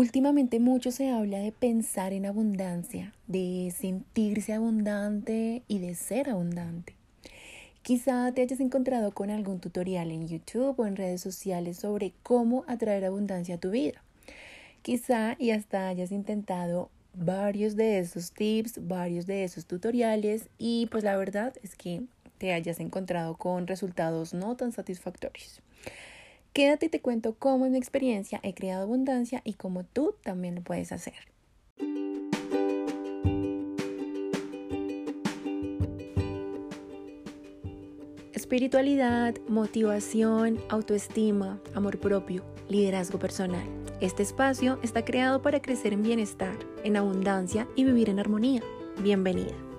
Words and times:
Últimamente 0.00 0.60
mucho 0.60 0.92
se 0.92 1.10
habla 1.10 1.40
de 1.40 1.52
pensar 1.52 2.14
en 2.14 2.24
abundancia, 2.24 3.12
de 3.26 3.70
sentirse 3.78 4.54
abundante 4.54 5.62
y 5.68 5.78
de 5.78 5.94
ser 5.94 6.30
abundante. 6.30 6.94
Quizá 7.82 8.32
te 8.32 8.40
hayas 8.40 8.60
encontrado 8.60 9.12
con 9.12 9.28
algún 9.28 9.60
tutorial 9.60 10.10
en 10.10 10.26
YouTube 10.26 10.80
o 10.80 10.86
en 10.86 10.96
redes 10.96 11.20
sociales 11.20 11.76
sobre 11.76 12.14
cómo 12.22 12.64
atraer 12.66 13.04
abundancia 13.04 13.56
a 13.56 13.60
tu 13.60 13.72
vida. 13.72 14.02
Quizá 14.80 15.36
y 15.38 15.50
hasta 15.50 15.88
hayas 15.88 16.12
intentado 16.12 16.88
varios 17.12 17.76
de 17.76 17.98
esos 17.98 18.32
tips, 18.32 18.88
varios 18.88 19.26
de 19.26 19.44
esos 19.44 19.66
tutoriales 19.66 20.48
y 20.56 20.86
pues 20.86 21.04
la 21.04 21.18
verdad 21.18 21.52
es 21.62 21.76
que 21.76 22.04
te 22.38 22.54
hayas 22.54 22.80
encontrado 22.80 23.36
con 23.36 23.66
resultados 23.66 24.32
no 24.32 24.56
tan 24.56 24.72
satisfactorios. 24.72 25.60
Quédate 26.52 26.86
y 26.86 26.88
te 26.88 27.00
cuento 27.00 27.36
cómo 27.38 27.66
en 27.66 27.72
mi 27.72 27.78
experiencia 27.78 28.40
he 28.42 28.54
creado 28.54 28.82
abundancia 28.82 29.40
y 29.44 29.54
cómo 29.54 29.84
tú 29.84 30.16
también 30.24 30.56
lo 30.56 30.62
puedes 30.62 30.90
hacer. 30.90 31.14
Espiritualidad, 38.32 39.36
motivación, 39.46 40.58
autoestima, 40.70 41.60
amor 41.74 42.00
propio, 42.00 42.44
liderazgo 42.68 43.20
personal. 43.20 43.64
Este 44.00 44.24
espacio 44.24 44.80
está 44.82 45.04
creado 45.04 45.42
para 45.42 45.62
crecer 45.62 45.92
en 45.92 46.02
bienestar, 46.02 46.56
en 46.82 46.96
abundancia 46.96 47.68
y 47.76 47.84
vivir 47.84 48.08
en 48.08 48.18
armonía. 48.18 48.62
Bienvenida. 49.02 49.69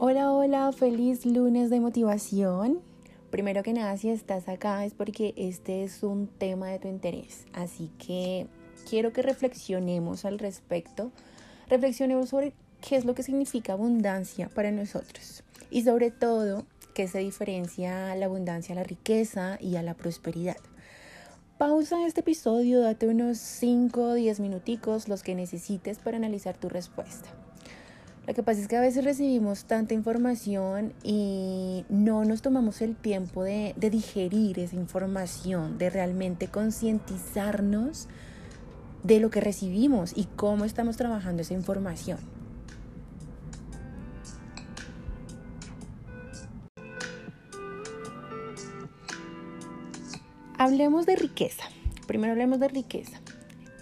Hola, 0.00 0.30
hola, 0.30 0.70
feliz 0.70 1.26
lunes 1.26 1.70
de 1.70 1.80
motivación. 1.80 2.78
Primero 3.30 3.64
que 3.64 3.72
nada, 3.72 3.96
si 3.96 4.10
estás 4.10 4.48
acá 4.48 4.84
es 4.84 4.94
porque 4.94 5.34
este 5.36 5.82
es 5.82 6.04
un 6.04 6.28
tema 6.28 6.68
de 6.68 6.78
tu 6.78 6.86
interés. 6.86 7.46
Así 7.52 7.90
que 7.98 8.46
quiero 8.88 9.12
que 9.12 9.22
reflexionemos 9.22 10.24
al 10.24 10.38
respecto. 10.38 11.10
Reflexionemos 11.68 12.28
sobre 12.28 12.52
qué 12.80 12.94
es 12.94 13.06
lo 13.06 13.16
que 13.16 13.24
significa 13.24 13.72
abundancia 13.72 14.48
para 14.48 14.70
nosotros. 14.70 15.42
Y 15.68 15.82
sobre 15.82 16.12
todo, 16.12 16.64
qué 16.94 17.08
se 17.08 17.18
diferencia 17.18 18.14
la 18.14 18.26
abundancia 18.26 18.74
a 18.74 18.76
la 18.76 18.84
riqueza 18.84 19.58
y 19.60 19.74
a 19.74 19.82
la 19.82 19.94
prosperidad. 19.94 20.58
Pausa 21.58 22.06
este 22.06 22.20
episodio, 22.20 22.82
date 22.82 23.08
unos 23.08 23.38
5 23.38 24.00
o 24.00 24.14
10 24.14 24.38
minuticos, 24.38 25.08
los 25.08 25.24
que 25.24 25.34
necesites 25.34 25.98
para 25.98 26.18
analizar 26.18 26.56
tu 26.56 26.68
respuesta. 26.68 27.28
Lo 28.28 28.34
que 28.34 28.42
pasa 28.42 28.60
es 28.60 28.68
que 28.68 28.76
a 28.76 28.82
veces 28.82 29.06
recibimos 29.06 29.64
tanta 29.64 29.94
información 29.94 30.92
y 31.02 31.86
no 31.88 32.26
nos 32.26 32.42
tomamos 32.42 32.82
el 32.82 32.94
tiempo 32.94 33.42
de, 33.42 33.74
digerir 33.78 34.58
esa 34.58 34.76
información, 34.76 35.78
de 35.78 35.88
realmente 35.88 36.48
concientizarnos 36.48 38.06
de 39.02 39.20
lo 39.20 39.30
que 39.30 39.40
recibimos 39.40 40.12
y 40.14 40.24
cómo 40.24 40.66
estamos 40.66 40.98
trabajando 40.98 41.40
esa 41.40 41.54
información. 41.54 42.18
Hablemos 50.58 51.06
de 51.06 51.16
riqueza. 51.16 51.64
Primero 52.06 52.32
hablemos 52.32 52.60
de 52.60 52.68
riqueza. 52.68 53.22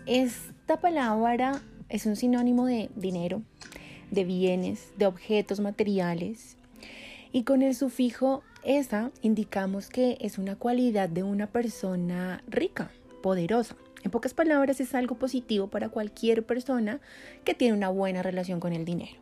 Esta 0.07 0.81
palabra 0.81 1.61
es 1.89 2.07
un 2.07 2.15
sinónimo 2.15 2.67
de 2.67 2.91
dinero, 2.95 3.43
de 4.11 4.25
bienes, 4.25 4.93
de 4.97 5.07
objetos 5.07 5.61
materiales. 5.61 6.57
Y 7.33 7.43
con 7.43 7.63
el 7.63 7.75
sufijo 7.75 8.43
esa 8.65 9.11
indicamos 9.23 9.89
que 9.89 10.19
es 10.21 10.39
una 10.39 10.57
cualidad 10.57 11.09
de 11.09 11.23
una 11.23 11.47
persona 11.47 12.43
rica, 12.49 12.91
poderosa. 13.23 13.77
En 14.03 14.11
pocas 14.11 14.35
palabras, 14.35 14.81
es 14.81 14.95
algo 14.95 15.17
positivo 15.17 15.69
para 15.69 15.89
cualquier 15.89 16.45
persona 16.45 17.01
que 17.45 17.55
tiene 17.55 17.77
una 17.77 17.89
buena 17.89 18.23
relación 18.23 18.61
con 18.61 18.73
el 18.73 18.85
dinero. 18.85 19.17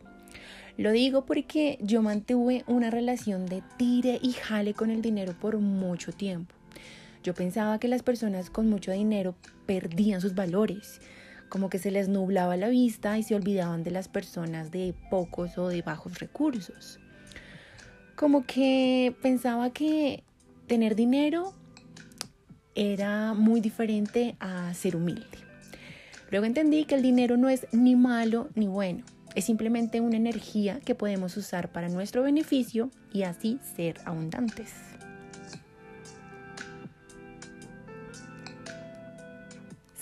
Lo 0.76 0.90
digo 0.90 1.24
porque 1.24 1.78
yo 1.80 2.02
mantuve 2.02 2.64
una 2.66 2.90
relación 2.90 3.46
de 3.46 3.62
tire 3.78 4.18
y 4.20 4.32
jale 4.32 4.74
con 4.74 4.90
el 4.90 5.02
dinero 5.02 5.34
por 5.40 5.58
mucho 5.58 6.12
tiempo. 6.12 6.54
Yo 7.22 7.32
pensaba 7.32 7.78
que 7.78 7.88
las 7.88 8.02
personas 8.02 8.50
con 8.50 8.68
mucho 8.68 8.90
dinero 8.90 9.34
perdían 9.66 10.20
sus 10.20 10.34
valores, 10.34 11.00
como 11.54 11.70
que 11.70 11.78
se 11.78 11.92
les 11.92 12.08
nublaba 12.08 12.56
la 12.56 12.68
vista 12.68 13.16
y 13.16 13.22
se 13.22 13.36
olvidaban 13.36 13.84
de 13.84 13.92
las 13.92 14.08
personas 14.08 14.72
de 14.72 14.92
pocos 15.08 15.56
o 15.56 15.68
de 15.68 15.82
bajos 15.82 16.18
recursos. 16.18 16.98
Como 18.16 18.44
que 18.44 19.14
pensaba 19.22 19.70
que 19.70 20.24
tener 20.66 20.96
dinero 20.96 21.52
era 22.74 23.34
muy 23.34 23.60
diferente 23.60 24.34
a 24.40 24.74
ser 24.74 24.96
humilde. 24.96 25.38
Luego 26.32 26.44
entendí 26.44 26.86
que 26.86 26.96
el 26.96 27.02
dinero 27.02 27.36
no 27.36 27.48
es 27.48 27.68
ni 27.70 27.94
malo 27.94 28.48
ni 28.56 28.66
bueno, 28.66 29.04
es 29.36 29.44
simplemente 29.44 30.00
una 30.00 30.16
energía 30.16 30.80
que 30.80 30.96
podemos 30.96 31.36
usar 31.36 31.70
para 31.70 31.88
nuestro 31.88 32.24
beneficio 32.24 32.90
y 33.12 33.22
así 33.22 33.60
ser 33.76 34.00
abundantes. 34.06 34.93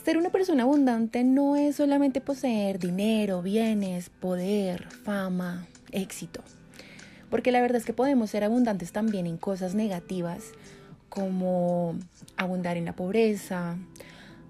Ser 0.04 0.18
una 0.18 0.30
persona 0.30 0.64
abundante 0.64 1.22
no 1.22 1.54
es 1.54 1.76
solamente 1.76 2.20
poseer 2.20 2.80
dinero, 2.80 3.40
bienes, 3.40 4.10
poder, 4.10 4.88
fama, 4.90 5.68
éxito. 5.92 6.42
Porque 7.30 7.52
la 7.52 7.60
verdad 7.60 7.76
es 7.76 7.84
que 7.84 7.92
podemos 7.92 8.30
ser 8.30 8.42
abundantes 8.42 8.90
también 8.90 9.28
en 9.28 9.36
cosas 9.36 9.76
negativas 9.76 10.54
como 11.08 11.94
abundar 12.36 12.76
en 12.76 12.84
la 12.84 12.96
pobreza, 12.96 13.76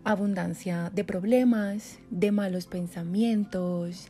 abundancia 0.04 0.90
de 0.94 1.04
problemas, 1.04 1.98
de 2.08 2.32
malos 2.32 2.66
pensamientos, 2.66 4.08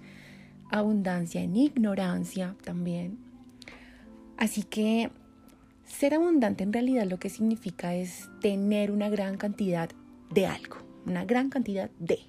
abundancia 0.70 1.42
en 1.42 1.56
ignorancia 1.56 2.54
también. 2.62 3.18
Así 4.36 4.62
que 4.62 5.10
ser 5.86 6.14
abundante 6.14 6.62
en 6.62 6.72
realidad 6.72 7.06
lo 7.06 7.18
que 7.18 7.30
significa 7.30 7.96
es 7.96 8.28
tener 8.40 8.92
una 8.92 9.08
gran 9.08 9.38
cantidad 9.38 9.90
de 10.30 10.46
algo 10.46 10.91
una 11.06 11.24
gran 11.24 11.50
cantidad 11.50 11.90
de. 11.98 12.20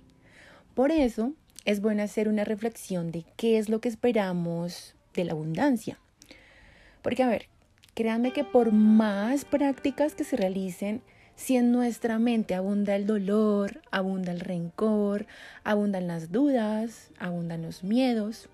Por 0.74 0.92
eso 0.92 1.34
es 1.66 1.82
bueno 1.82 2.04
hacer 2.04 2.28
una 2.28 2.44
reflexión 2.44 3.12
de 3.12 3.26
qué 3.38 3.58
es 3.58 3.70
lo 3.70 3.80
que 3.80 3.90
esperamos 3.90 4.96
de 5.14 5.26
la 5.26 5.34
abundancia. 5.34 6.00
Porque 7.02 7.24
a 7.24 7.28
ver, 7.28 7.48
créanme 7.94 8.34
que 8.34 8.44
por 8.44 8.72
más 8.72 9.46
prácticas 9.46 10.16
que 10.16 10.24
se 10.24 10.36
realicen, 10.36 11.02
si 11.36 11.58
en 11.58 11.72
nuestra 11.72 12.20
mente 12.20 12.56
abunda 12.56 12.96
el 12.96 13.08
dolor, 13.08 13.82
abunda 13.92 14.32
el 14.32 14.40
rencor, 14.40 15.26
abundan 15.64 16.08
las 16.08 16.32
dudas, 16.32 17.10
abundan 17.18 17.64
los 17.64 17.84
miedos, 17.84 18.50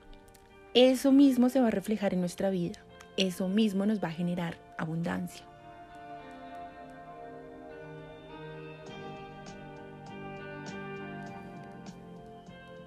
eso 0.73 1.11
mismo 1.11 1.49
se 1.49 1.59
va 1.59 1.67
a 1.67 1.71
reflejar 1.71 2.13
en 2.13 2.21
nuestra 2.21 2.49
vida. 2.49 2.79
Eso 3.17 3.49
mismo 3.49 3.85
nos 3.85 4.01
va 4.01 4.09
a 4.09 4.13
generar 4.13 4.57
abundancia. 4.77 5.48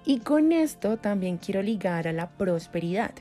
Y 0.05 0.19
con 0.19 0.51
esto 0.51 0.97
también 0.97 1.37
quiero 1.37 1.61
ligar 1.61 2.07
a 2.07 2.13
la 2.13 2.29
prosperidad, 2.29 3.13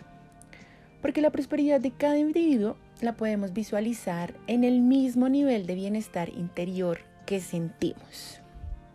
porque 1.01 1.21
la 1.21 1.31
prosperidad 1.31 1.81
de 1.81 1.93
cada 1.93 2.19
individuo 2.19 2.77
la 3.01 3.15
podemos 3.15 3.53
visualizar 3.53 4.35
en 4.47 4.65
el 4.65 4.81
mismo 4.81 5.29
nivel 5.29 5.67
de 5.67 5.75
bienestar 5.75 6.29
interior 6.31 7.01
que 7.25 7.41
sentimos. 7.41 8.41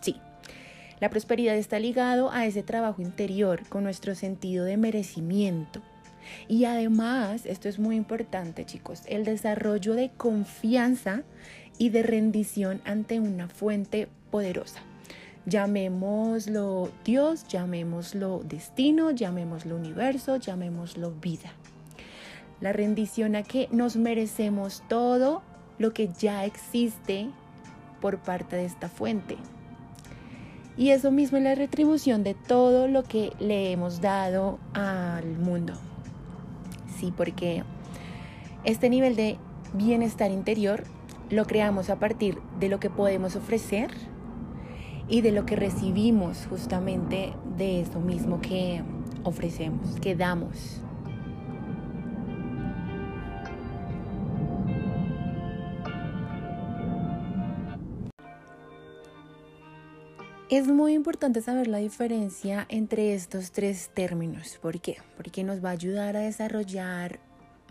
Sí, 0.02 0.18
la 1.00 1.10
prosperidad 1.10 1.56
está 1.56 1.80
ligado 1.80 2.32
a 2.32 2.46
ese 2.46 2.64
trabajo 2.64 3.02
interior 3.02 3.68
con 3.70 3.84
nuestro 3.84 4.16
sentido 4.16 4.66
de 4.66 4.78
merecimiento. 4.78 5.82
Y 6.50 6.66
además, 6.66 7.46
esto 7.46 7.70
es 7.70 7.80
muy 7.80 7.96
importante 7.96 8.66
chicos, 8.66 9.04
el 9.08 9.24
desarrollo 9.24 9.94
de 9.94 10.10
confianza 10.10 11.24
y 11.78 11.90
de 11.90 12.04
rendición 12.04 12.82
ante 12.84 13.22
una 13.22 13.48
fuente 13.48 14.10
poderosa. 14.30 14.82
Llamémoslo 15.48 16.90
Dios, 17.06 17.48
llamémoslo 17.48 18.42
destino, 18.44 19.12
llamémoslo 19.12 19.78
universo, 19.78 20.36
llamémoslo 20.36 21.12
vida. 21.12 21.54
La 22.60 22.74
rendición 22.74 23.34
a 23.38 23.44
que 23.44 23.70
nos 23.72 23.96
merecemos 23.96 24.84
todo 24.90 25.42
lo 25.80 25.94
que 25.94 26.10
ya 26.20 26.44
existe 26.44 27.30
por 28.02 28.18
parte 28.18 28.58
de 28.58 28.66
esta 28.66 28.90
fuente. 28.90 29.38
Y 30.76 30.90
eso 30.90 31.12
mismo 31.12 31.38
es 31.38 31.46
la 31.46 31.56
retribución 31.56 32.26
de 32.26 32.34
todo 32.34 32.90
lo 32.90 33.04
que 33.04 33.32
le 33.40 33.72
hemos 33.72 34.02
dado 34.02 34.60
al 34.74 35.38
mundo. 35.38 35.76
Sí, 37.00 37.14
porque 37.16 37.64
este 38.66 38.90
nivel 38.90 39.16
de 39.16 39.38
bienestar 39.74 40.30
interior 40.30 40.84
lo 41.30 41.46
creamos 41.46 41.90
a 41.90 42.00
partir 42.00 42.38
de 42.60 42.68
lo 42.68 42.82
que 42.82 42.90
podemos 42.90 43.38
ofrecer 43.38 43.90
y 45.10 45.22
de 45.22 45.32
lo 45.32 45.46
que 45.46 45.56
recibimos 45.56 46.46
justamente 46.50 47.34
de 47.58 47.82
eso 47.82 48.00
mismo 48.00 48.42
que 48.42 48.84
ofrecemos, 49.24 50.00
que 50.00 50.16
damos. 50.16 50.82
Es 60.50 60.66
muy 60.68 60.94
importante 60.94 61.42
saber 61.42 61.68
la 61.68 61.80
diferencia 61.80 62.66
entre 62.70 63.14
estos 63.14 63.52
tres 63.52 63.92
términos. 63.94 64.58
¿Por 64.62 64.80
qué? 64.80 64.96
Porque 65.18 65.44
nos 65.44 65.64
va 65.64 65.70
a 65.70 65.74
ayudar 65.74 66.16
a 66.16 66.22
desarrollar 66.22 67.20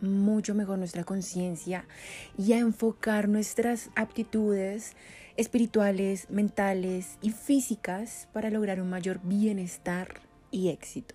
mucho 0.03 0.55
mejor 0.55 0.77
nuestra 0.77 1.03
conciencia 1.03 1.87
y 2.37 2.53
a 2.53 2.59
enfocar 2.59 3.31
nuestras 3.31 3.89
aptitudes 3.97 4.95
espirituales, 5.37 6.29
mentales 6.31 7.19
y 7.23 7.31
físicas 7.31 8.29
para 8.33 8.51
lograr 8.51 8.81
un 8.81 8.91
mayor 8.91 9.21
bienestar 9.23 10.21
y 10.51 10.69
éxito. 10.69 11.15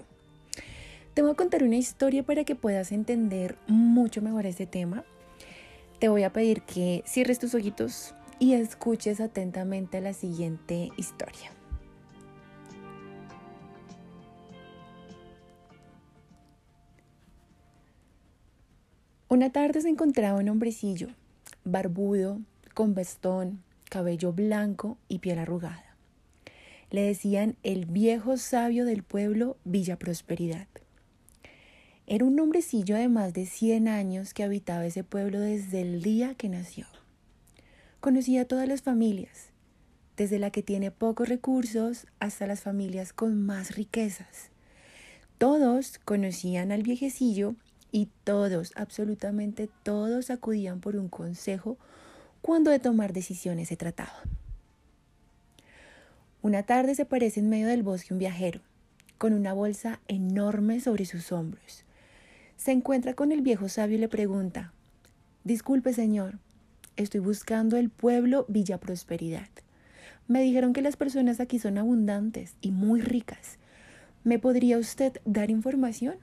Te 1.13 1.21
voy 1.21 1.31
a 1.31 1.35
contar 1.35 1.63
una 1.63 1.75
historia 1.75 2.23
para 2.23 2.43
que 2.43 2.55
puedas 2.55 2.91
entender 2.91 3.57
mucho 3.67 4.21
mejor 4.21 4.45
este 4.45 4.65
tema. 4.65 5.03
Te 5.99 6.07
voy 6.07 6.23
a 6.23 6.31
pedir 6.31 6.61
que 6.61 7.03
cierres 7.05 7.39
tus 7.39 7.53
ojitos 7.53 8.15
y 8.39 8.53
escuches 8.53 9.19
atentamente 9.19 10.01
la 10.01 10.13
siguiente 10.13 10.89
historia. 10.97 11.51
Una 19.27 19.51
tarde 19.51 19.81
se 19.81 19.89
encontraba 19.89 20.39
un 20.39 20.49
hombrecillo, 20.49 21.07
barbudo, 21.63 22.39
con 22.73 22.93
vestón, 22.93 23.63
cabello 23.91 24.31
blanco 24.31 24.97
y 25.09 25.19
piel 25.19 25.37
arrugada. 25.37 25.97
Le 26.91 27.01
decían 27.01 27.57
el 27.61 27.85
viejo 27.85 28.37
sabio 28.37 28.85
del 28.85 29.03
pueblo 29.03 29.57
Villa 29.65 29.99
Prosperidad. 29.99 30.67
Era 32.07 32.23
un 32.23 32.39
hombrecillo 32.39 32.95
de 32.95 33.09
más 33.09 33.33
de 33.33 33.45
100 33.45 33.89
años 33.89 34.33
que 34.33 34.43
habitaba 34.43 34.85
ese 34.85 35.03
pueblo 35.03 35.41
desde 35.41 35.81
el 35.81 36.01
día 36.01 36.35
que 36.35 36.47
nació. 36.47 36.87
Conocía 37.99 38.43
a 38.43 38.45
todas 38.45 38.65
las 38.65 38.81
familias, 38.81 39.49
desde 40.15 40.39
la 40.39 40.51
que 40.51 40.63
tiene 40.63 40.89
pocos 40.89 41.27
recursos 41.27 42.07
hasta 42.21 42.47
las 42.47 42.61
familias 42.61 43.11
con 43.11 43.45
más 43.45 43.75
riquezas. 43.75 44.51
Todos 45.37 45.99
conocían 46.05 46.71
al 46.71 46.83
viejecillo 46.83 47.55
y 47.91 48.07
todos, 48.23 48.71
absolutamente 48.75 49.69
todos, 49.83 50.29
acudían 50.29 50.79
por 50.79 50.95
un 50.95 51.09
consejo 51.09 51.77
cuando 52.41 52.71
de 52.71 52.79
tomar 52.79 53.13
decisiones 53.13 53.69
se 53.69 53.77
trataba. 53.77 54.23
Una 56.41 56.63
tarde 56.63 56.95
se 56.95 57.03
aparece 57.03 57.39
en 57.39 57.49
medio 57.49 57.67
del 57.67 57.83
bosque 57.83 58.13
un 58.13 58.19
viajero, 58.19 58.61
con 59.17 59.33
una 59.33 59.53
bolsa 59.53 59.99
enorme 60.07 60.79
sobre 60.79 61.05
sus 61.05 61.31
hombros. 61.31 61.85
Se 62.57 62.71
encuentra 62.71 63.13
con 63.13 63.31
el 63.31 63.41
viejo 63.41 63.69
sabio 63.69 63.97
y 63.97 63.99
le 64.01 64.07
pregunta, 64.07 64.73
Disculpe, 65.43 65.93
señor, 65.93 66.39
Estoy 66.97 67.21
buscando 67.21 67.77
el 67.77 67.89
pueblo 67.89 68.45
Villa 68.49 68.77
Prosperidad. 68.77 69.47
Me 70.27 70.41
dijeron 70.41 70.73
que 70.73 70.81
las 70.81 70.97
personas 70.97 71.39
aquí 71.39 71.57
son 71.57 71.77
abundantes 71.77 72.55
y 72.59 72.71
muy 72.71 73.01
ricas. 73.01 73.57
¿Me 74.23 74.39
podría 74.39 74.77
usted 74.77 75.19
dar 75.25 75.49
información? 75.49 76.17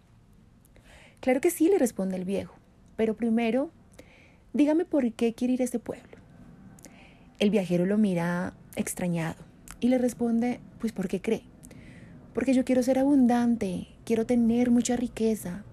Claro 1.20 1.40
que 1.40 1.50
sí, 1.50 1.68
le 1.68 1.78
responde 1.78 2.16
el 2.16 2.24
viejo. 2.24 2.54
Pero 2.96 3.16
primero, 3.16 3.70
dígame 4.52 4.84
por 4.84 5.12
qué 5.12 5.34
quiere 5.34 5.54
ir 5.54 5.62
a 5.62 5.64
este 5.64 5.78
pueblo. 5.78 6.18
El 7.38 7.50
viajero 7.50 7.86
lo 7.86 7.98
mira 7.98 8.54
extrañado 8.76 9.42
y 9.80 9.88
le 9.88 9.98
responde, 9.98 10.60
pues 10.78 10.92
porque 10.92 11.20
cree. 11.20 11.44
Porque 12.34 12.54
yo 12.54 12.64
quiero 12.64 12.82
ser 12.82 12.98
abundante, 12.98 13.88
quiero 14.04 14.26
tener 14.26 14.70
mucha 14.70 14.96
riqueza, 14.96 15.64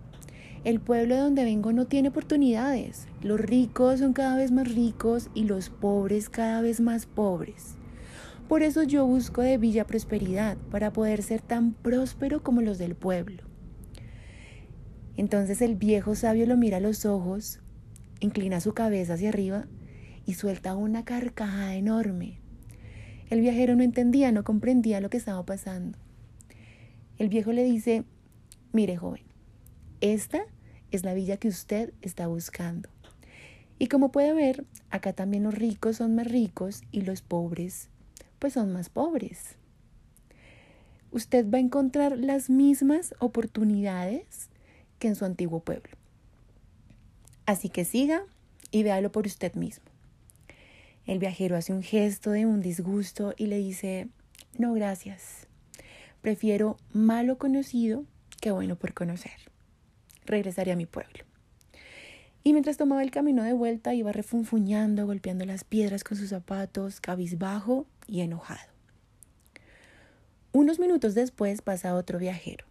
el 0.66 0.80
pueblo 0.80 1.14
de 1.14 1.22
donde 1.22 1.44
vengo 1.44 1.72
no 1.74 1.86
tiene 1.86 2.10
oportunidades. 2.10 3.08
Los 3.22 3.40
ricos 3.40 4.00
son 4.00 4.14
cada 4.14 4.36
vez 4.36 4.52
más 4.52 4.74
ricos 4.74 5.30
y 5.36 5.44
los 5.44 5.70
pobres 5.70 6.28
cada 6.28 6.60
vez 6.62 6.82
más 6.82 7.06
pobres. 7.06 7.76
Por 8.48 8.64
eso 8.64 8.82
yo 8.82 9.06
busco 9.06 9.44
de 9.44 9.60
Villa 9.60 9.86
Prosperidad, 9.86 10.58
para 10.72 10.92
poder 10.92 11.22
ser 11.22 11.42
tan 11.42 11.74
próspero 11.74 12.42
como 12.42 12.62
los 12.62 12.80
del 12.80 12.96
pueblo. 12.96 13.44
Entonces 15.18 15.62
el 15.62 15.76
viejo 15.76 16.16
sabio 16.16 16.48
lo 16.48 16.58
mira 16.58 16.78
a 16.78 16.82
los 16.82 17.06
ojos, 17.06 17.60
inclina 18.20 18.62
su 18.62 18.74
cabeza 18.74 19.14
hacia 19.14 19.30
arriba 19.30 19.66
y 20.26 20.34
suelta 20.34 20.76
una 20.76 21.06
carcajada 21.06 21.76
enorme. 21.76 22.40
El 23.30 23.42
viajero 23.42 23.76
no 23.76 23.84
entendía, 23.84 24.32
no 24.32 24.44
comprendía 24.44 25.02
lo 25.02 25.10
que 25.10 25.18
estaba 25.18 25.46
pasando. 25.46 25.98
El 27.18 27.30
viejo 27.30 27.52
le 27.52 27.64
dice, 27.64 28.04
mire 28.72 28.98
joven, 28.98 29.24
esta 30.02 30.44
es 30.92 31.04
la 31.04 31.14
villa 31.14 31.38
que 31.38 31.48
usted 31.48 31.94
está 32.02 32.28
buscando. 32.28 32.90
Y 33.80 33.88
como 33.88 34.12
puede 34.12 34.34
ver, 34.34 34.66
acá 34.90 35.14
también 35.14 35.44
los 35.44 35.56
ricos 35.56 35.98
son 35.98 36.16
más 36.16 36.28
ricos 36.28 36.84
y 36.92 37.02
los 37.02 37.22
pobres 37.22 37.90
pues 38.40 38.54
son 38.54 38.72
más 38.72 38.90
pobres. 38.90 39.56
Usted 41.12 41.50
va 41.50 41.58
a 41.58 41.62
encontrar 41.62 42.18
las 42.18 42.50
mismas 42.50 43.16
oportunidades 43.20 44.50
que 45.00 45.08
en 45.08 45.16
su 45.16 45.26
antiguo 45.26 45.62
pueblo. 45.62 45.98
Así 47.46 47.70
que 47.70 47.86
siga 47.86 48.24
y 48.72 48.84
véalo 48.84 49.12
por 49.12 49.26
usted 49.26 49.54
mismo. 49.56 49.86
El 51.06 51.20
viajero 51.20 51.56
hace 51.56 51.74
un 51.74 51.84
gesto 51.84 52.32
de 52.32 52.46
un 52.46 52.62
disgusto 52.62 53.34
y 53.38 53.48
le 53.48 53.58
dice, 53.58 54.08
no 54.58 54.74
gracias, 54.74 55.48
prefiero 56.22 56.78
malo 56.92 57.38
conocido 57.38 58.06
que 58.42 58.52
bueno 58.52 58.76
por 58.76 58.94
conocer 58.94 59.46
regresaré 60.26 60.72
a 60.72 60.76
mi 60.76 60.86
pueblo. 60.86 61.24
Y 62.44 62.54
mientras 62.54 62.78
tomaba 62.78 63.02
el 63.02 63.12
camino 63.12 63.44
de 63.44 63.54
vuelta 63.54 63.94
iba 63.94 64.12
refunfuñando, 64.12 65.06
golpeando 65.06 65.46
las 65.46 65.64
piedras 65.64 66.04
con 66.04 66.18
sus 66.18 66.30
zapatos, 66.30 67.02
cabizbajo 67.02 67.88
y 68.08 68.22
enojado. 68.22 68.72
Unos 70.52 70.80
minutos 70.80 71.16
después 71.16 71.62
pasa 71.62 71.96
otro 71.96 72.20
viajero, 72.20 72.66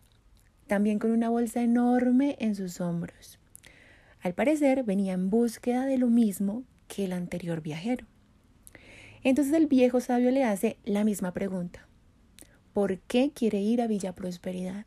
también 0.68 0.98
con 0.98 1.10
una 1.10 1.28
bolsa 1.28 1.62
enorme 1.62 2.36
en 2.38 2.54
sus 2.54 2.80
hombros. 2.80 3.38
Al 4.24 4.32
parecer 4.32 4.84
venía 4.84 5.12
en 5.12 5.28
búsqueda 5.28 5.84
de 5.84 5.98
lo 5.98 6.06
mismo 6.06 6.64
que 6.88 7.04
el 7.04 7.12
anterior 7.12 7.60
viajero. 7.60 8.06
Entonces 9.22 9.52
el 9.52 9.66
viejo 9.66 10.00
sabio 10.00 10.30
le 10.30 10.44
hace 10.44 10.78
la 10.86 11.04
misma 11.04 11.34
pregunta. 11.34 11.86
¿Por 12.72 13.00
qué 13.00 13.32
quiere 13.34 13.60
ir 13.60 13.82
a 13.82 13.86
Villa 13.86 14.14
Prosperidad? 14.14 14.86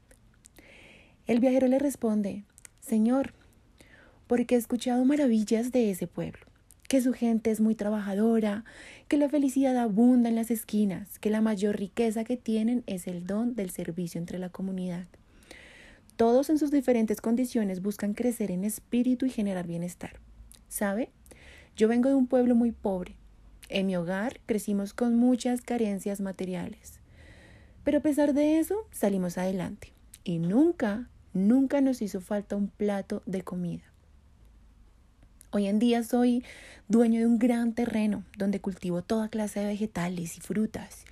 El 1.27 1.39
viajero 1.39 1.67
le 1.67 1.77
responde, 1.77 2.45
Señor, 2.79 3.35
porque 4.25 4.55
he 4.55 4.57
escuchado 4.57 5.05
maravillas 5.05 5.71
de 5.71 5.91
ese 5.91 6.07
pueblo, 6.07 6.47
que 6.89 6.99
su 6.99 7.13
gente 7.13 7.51
es 7.51 7.61
muy 7.61 7.75
trabajadora, 7.75 8.65
que 9.07 9.17
la 9.17 9.29
felicidad 9.29 9.77
abunda 9.77 10.29
en 10.29 10.35
las 10.35 10.49
esquinas, 10.49 11.19
que 11.19 11.29
la 11.29 11.41
mayor 11.41 11.77
riqueza 11.77 12.23
que 12.23 12.37
tienen 12.37 12.83
es 12.87 13.05
el 13.05 13.27
don 13.27 13.53
del 13.53 13.69
servicio 13.69 14.19
entre 14.19 14.39
la 14.39 14.49
comunidad. 14.49 15.05
Todos 16.17 16.49
en 16.49 16.57
sus 16.57 16.71
diferentes 16.71 17.21
condiciones 17.21 17.81
buscan 17.81 18.13
crecer 18.13 18.51
en 18.51 18.65
espíritu 18.65 19.25
y 19.25 19.29
generar 19.29 19.65
bienestar. 19.65 20.19
¿Sabe? 20.67 21.09
Yo 21.77 21.87
vengo 21.87 22.09
de 22.09 22.15
un 22.15 22.27
pueblo 22.27 22.55
muy 22.55 22.73
pobre. 22.73 23.15
En 23.69 23.87
mi 23.87 23.95
hogar 23.95 24.41
crecimos 24.45 24.93
con 24.93 25.15
muchas 25.15 25.61
carencias 25.61 26.19
materiales. 26.19 26.99
Pero 27.85 27.99
a 27.99 28.01
pesar 28.01 28.33
de 28.33 28.59
eso, 28.59 28.75
salimos 28.91 29.37
adelante. 29.37 29.93
Y 30.25 30.39
nunca 30.39 31.07
Nunca 31.37 31.81
nos 31.81 32.01
hizo 32.01 32.19
falta 32.19 32.55
un 32.55 32.67
plato 32.67 33.21
de 33.27 33.43
comida. 33.43 33.83
Hoy 35.51 35.67
en 35.67 35.77
día 35.77 36.03
soy 36.03 36.43
dueño 36.87 37.19
de 37.19 37.27
un 37.27 37.37
gran 37.37 37.73
terreno 37.73 38.23
donde 38.35 38.59
cultivo 38.59 39.03
toda 39.03 39.29
clase 39.29 39.59
de 39.59 39.67
vegetales 39.67 40.35
y 40.37 40.41
frutas 40.41 41.05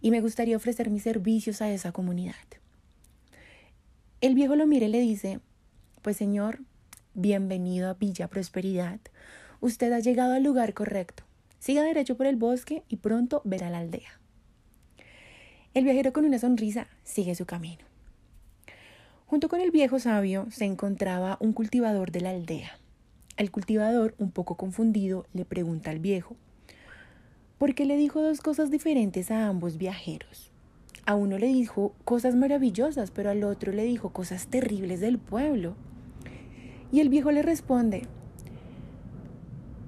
y 0.00 0.12
me 0.12 0.20
gustaría 0.20 0.56
ofrecer 0.56 0.88
mis 0.88 1.02
servicios 1.02 1.62
a 1.62 1.70
esa 1.72 1.90
comunidad. 1.90 2.34
El 4.22 4.36
viejo 4.36 4.54
lo 4.54 4.68
mira 4.68 4.86
y 4.86 4.88
le 4.88 5.00
dice, 5.00 5.40
pues 6.00 6.16
señor, 6.16 6.60
bienvenido 7.12 7.90
a 7.90 7.94
Villa 7.94 8.28
Prosperidad. 8.28 9.00
Usted 9.60 9.90
ha 9.90 9.98
llegado 9.98 10.34
al 10.34 10.44
lugar 10.44 10.74
correcto. 10.74 11.24
Siga 11.58 11.82
derecho 11.82 12.16
por 12.16 12.26
el 12.26 12.36
bosque 12.36 12.84
y 12.88 12.98
pronto 12.98 13.42
verá 13.44 13.68
la 13.68 13.78
aldea. 13.78 14.20
El 15.74 15.82
viajero 15.82 16.12
con 16.12 16.24
una 16.24 16.38
sonrisa 16.38 16.86
sigue 17.02 17.34
su 17.34 17.46
camino. 17.46 17.84
Junto 19.26 19.48
con 19.48 19.60
el 19.60 19.72
viejo 19.72 19.98
sabio 19.98 20.46
se 20.52 20.66
encontraba 20.66 21.36
un 21.40 21.52
cultivador 21.52 22.12
de 22.12 22.20
la 22.20 22.30
aldea. 22.30 22.78
El 23.36 23.50
cultivador, 23.50 24.14
un 24.18 24.30
poco 24.30 24.56
confundido, 24.56 25.26
le 25.32 25.44
pregunta 25.44 25.90
al 25.90 25.98
viejo, 25.98 26.36
¿por 27.58 27.74
qué 27.74 27.86
le 27.86 27.96
dijo 27.96 28.22
dos 28.22 28.40
cosas 28.40 28.70
diferentes 28.70 29.32
a 29.32 29.48
ambos 29.48 29.78
viajeros? 29.78 30.51
A 31.04 31.14
uno 31.16 31.36
le 31.36 31.48
dijo 31.48 31.94
cosas 32.04 32.36
maravillosas, 32.36 33.10
pero 33.10 33.30
al 33.30 33.42
otro 33.42 33.72
le 33.72 33.84
dijo 33.84 34.10
cosas 34.10 34.46
terribles 34.46 35.00
del 35.00 35.18
pueblo. 35.18 35.74
Y 36.92 37.00
el 37.00 37.08
viejo 37.08 37.32
le 37.32 37.42
responde, 37.42 38.02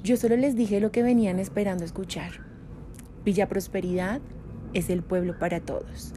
yo 0.03 0.17
solo 0.17 0.37
les 0.37 0.57
dije 0.57 0.81
lo 0.81 0.91
que 0.91 1.03
venían 1.03 1.39
esperando 1.39 1.85
escuchar. 1.85 2.33
Villa 3.25 3.49
Prosperidad 3.49 4.21
es 4.75 4.91
el 4.91 5.03
pueblo 5.03 5.39
para 5.39 5.61
todos, 5.61 6.13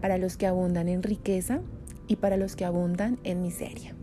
para 0.00 0.18
los 0.18 0.36
que 0.36 0.46
abundan 0.46 0.88
en 0.88 1.02
riqueza 1.02 1.60
y 2.08 2.16
para 2.16 2.36
los 2.36 2.56
que 2.56 2.64
abundan 2.64 3.18
en 3.22 3.42
miseria. 3.42 3.94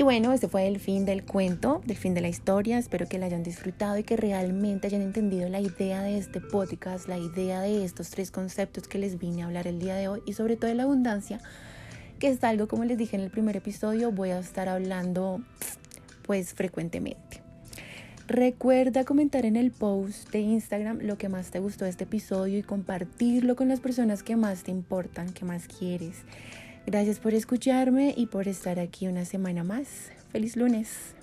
Y 0.00 0.02
bueno, 0.02 0.32
este 0.32 0.48
fue 0.48 0.66
el 0.66 0.80
fin 0.80 1.04
del 1.04 1.26
cuento, 1.26 1.82
del 1.84 1.98
fin 1.98 2.14
de 2.14 2.22
la 2.22 2.28
historia. 2.28 2.78
Espero 2.78 3.06
que 3.06 3.18
la 3.18 3.26
hayan 3.26 3.42
disfrutado 3.42 3.98
y 3.98 4.02
que 4.02 4.16
realmente 4.16 4.86
hayan 4.86 5.02
entendido 5.02 5.46
la 5.50 5.60
idea 5.60 6.00
de 6.00 6.16
este 6.16 6.40
podcast, 6.40 7.06
la 7.06 7.18
idea 7.18 7.60
de 7.60 7.84
estos 7.84 8.08
tres 8.08 8.30
conceptos 8.30 8.88
que 8.88 8.96
les 8.96 9.18
vine 9.18 9.42
a 9.42 9.44
hablar 9.44 9.66
el 9.66 9.78
día 9.78 9.94
de 9.96 10.08
hoy 10.08 10.22
y 10.24 10.32
sobre 10.32 10.56
todo 10.56 10.68
de 10.68 10.74
la 10.74 10.84
abundancia, 10.84 11.38
que 12.18 12.28
es 12.28 12.42
algo, 12.44 12.66
como 12.66 12.86
les 12.86 12.96
dije 12.96 13.14
en 13.14 13.22
el 13.22 13.30
primer 13.30 13.58
episodio, 13.58 14.10
voy 14.10 14.30
a 14.30 14.38
estar 14.38 14.70
hablando 14.70 15.42
pues 16.22 16.54
frecuentemente. 16.54 17.42
Recuerda 18.26 19.04
comentar 19.04 19.44
en 19.44 19.56
el 19.56 19.70
post 19.70 20.30
de 20.30 20.38
Instagram 20.38 21.00
lo 21.02 21.18
que 21.18 21.28
más 21.28 21.50
te 21.50 21.58
gustó 21.58 21.84
de 21.84 21.90
este 21.90 22.04
episodio 22.04 22.56
y 22.56 22.62
compartirlo 22.62 23.54
con 23.54 23.68
las 23.68 23.80
personas 23.80 24.22
que 24.22 24.36
más 24.36 24.62
te 24.62 24.70
importan, 24.70 25.34
que 25.34 25.44
más 25.44 25.66
quieres. 25.66 26.24
Gracias 26.86 27.20
por 27.20 27.34
escucharme 27.34 28.14
y 28.16 28.26
por 28.26 28.48
estar 28.48 28.78
aquí 28.80 29.06
una 29.06 29.24
semana 29.24 29.64
más. 29.64 30.10
Feliz 30.32 30.56
lunes. 30.56 31.14